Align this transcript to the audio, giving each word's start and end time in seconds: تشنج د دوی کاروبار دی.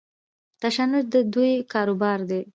تشنج 0.61 1.05
د 1.13 1.15
دوی 1.33 1.53
کاروبار 1.73 2.19
دی. 2.29 2.41